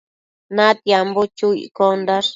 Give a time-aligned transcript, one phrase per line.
[0.55, 2.29] Natiambo chu iccondash